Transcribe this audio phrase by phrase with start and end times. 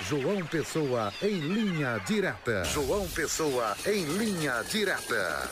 [0.00, 2.62] João Pessoa em linha direta.
[2.64, 5.50] João Pessoa em linha direta.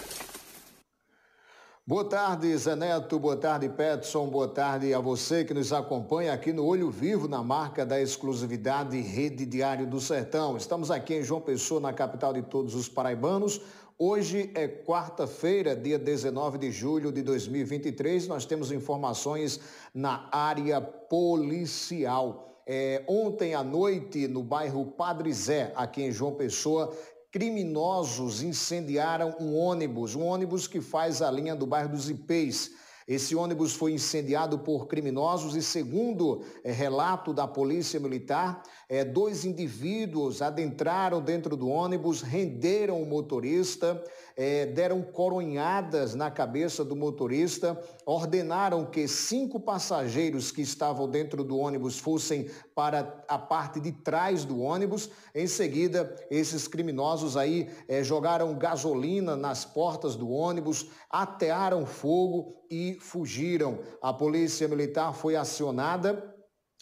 [1.84, 3.18] Boa tarde, Zé Neto.
[3.18, 4.28] Boa tarde, Petson.
[4.28, 8.98] Boa tarde a você que nos acompanha aqui no Olho Vivo, na marca da exclusividade
[9.00, 10.56] Rede Diário do Sertão.
[10.56, 13.60] Estamos aqui em João Pessoa, na capital de todos os paraibanos.
[13.98, 18.28] Hoje é quarta-feira, dia 19 de julho de 2023.
[18.28, 19.60] Nós temos informações
[19.92, 22.46] na área policial.
[22.68, 26.93] É, ontem à noite, no bairro Padre Zé, aqui em João Pessoa,
[27.30, 32.73] criminosos incendiaram um ônibus, um ônibus que faz a linha do bairro dos Ipês.
[33.06, 39.45] Esse ônibus foi incendiado por criminosos e, segundo é, relato da Polícia Militar, é, dois
[39.45, 44.02] indivíduos adentraram dentro do ônibus, renderam o motorista,
[44.37, 51.57] é, deram coronhadas na cabeça do motorista, ordenaram que cinco passageiros que estavam dentro do
[51.59, 55.09] ônibus fossem para a parte de trás do ônibus.
[55.32, 57.70] Em seguida, esses criminosos aí
[58.02, 63.80] jogaram gasolina nas portas do ônibus, atearam fogo e fugiram.
[64.02, 66.34] A polícia militar foi acionada.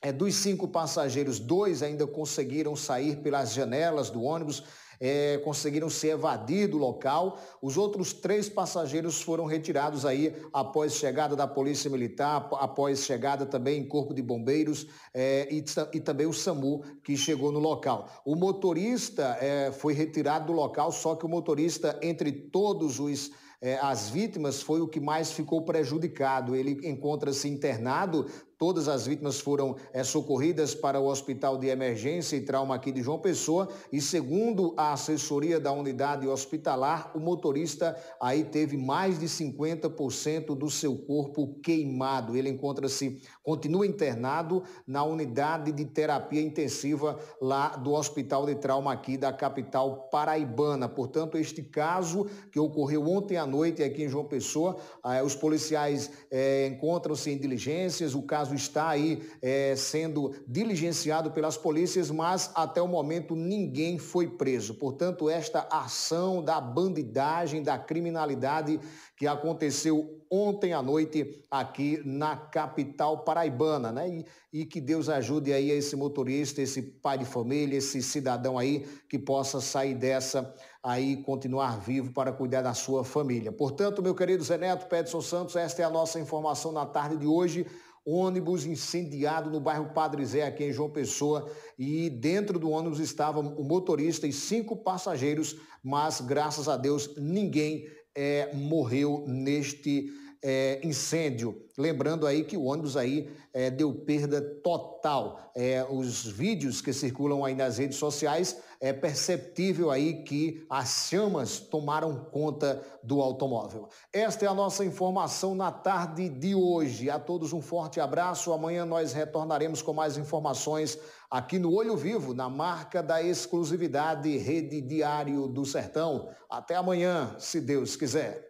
[0.02, 4.62] É, dos cinco passageiros, dois ainda conseguiram sair pelas janelas do ônibus,
[5.00, 7.38] é, conseguiram se evadir do local.
[7.60, 13.80] Os outros três passageiros foram retirados aí após chegada da Polícia Militar, após chegada também
[13.80, 18.08] em Corpo de Bombeiros é, e, e, também o SAMU que chegou no local.
[18.24, 23.30] O motorista é, foi retirado do local, só que o motorista, entre todos os
[23.62, 26.54] é, as vítimas foi o que mais ficou prejudicado.
[26.54, 28.26] Ele encontra-se internado
[28.64, 33.02] Todas as vítimas foram é, socorridas para o Hospital de Emergência e Trauma aqui de
[33.02, 39.26] João Pessoa e segundo a assessoria da unidade hospitalar, o motorista aí teve mais de
[39.26, 42.36] 50% do seu corpo queimado.
[42.36, 49.16] Ele encontra-se, continua internado na unidade de terapia intensiva lá do Hospital de Trauma aqui
[49.16, 50.88] da capital paraibana.
[50.88, 56.10] Portanto, este caso que ocorreu ontem à noite aqui em João Pessoa, eh, os policiais
[56.30, 62.80] eh, encontram-se em diligências, o caso está aí é, sendo diligenciado pelas polícias, mas até
[62.80, 64.28] o momento ninguém foi
[64.74, 64.78] preso.
[64.78, 68.78] Portanto, esta ação da bandidagem, da criminalidade
[69.16, 74.08] que aconteceu ontem à noite aqui na capital paraibana, né?
[74.08, 78.86] E, e, que Deus ajude aí esse motorista, esse pai de família, esse cidadão aí
[79.08, 83.50] que possa sair dessa aí continuar vivo para cuidar da sua família.
[83.50, 87.26] Portanto, meu querido Zé Neto, Pedson Santos, esta é a nossa informação na tarde de
[87.26, 87.66] hoje
[88.04, 93.54] ônibus incendiado no bairro Padre Zé, aqui em João Pessoa, e dentro do ônibus estavam
[93.56, 100.10] o motorista e cinco passageiros, mas graças a Deus ninguém é, morreu neste
[100.44, 101.64] é, incêndio.
[101.76, 105.50] Lembrando aí que o ônibus aí é, deu perda total.
[105.56, 111.58] É, os vídeos que circulam aí nas redes sociais é perceptível aí que as chamas
[111.58, 113.88] tomaram conta do automóvel.
[114.12, 117.08] Esta é a nossa informação na tarde de hoje.
[117.08, 118.52] A todos um forte abraço.
[118.52, 120.98] Amanhã nós retornaremos com mais informações
[121.30, 126.28] aqui no Olho Vivo, na marca da exclusividade Rede Diário do Sertão.
[126.50, 128.42] Até amanhã, se Deus quiser.